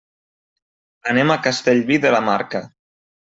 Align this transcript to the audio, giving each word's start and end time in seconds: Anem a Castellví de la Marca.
Anem 1.11 1.33
a 1.33 1.37
Castellví 1.47 1.99
de 2.07 2.15
la 2.17 2.23
Marca. 2.31 2.63